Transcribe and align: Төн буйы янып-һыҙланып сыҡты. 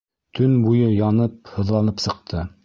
Төн 0.37 0.55
буйы 0.67 0.87
янып-һыҙланып 0.93 2.03
сыҡты. 2.07 2.43